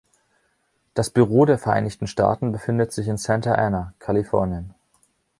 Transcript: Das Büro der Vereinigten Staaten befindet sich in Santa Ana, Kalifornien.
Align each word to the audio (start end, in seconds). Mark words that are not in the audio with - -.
Das 0.95 1.11
Büro 1.11 1.45
der 1.45 1.59
Vereinigten 1.59 2.07
Staaten 2.07 2.51
befindet 2.51 2.91
sich 2.91 3.07
in 3.07 3.17
Santa 3.17 3.53
Ana, 3.53 3.93
Kalifornien. 3.99 4.73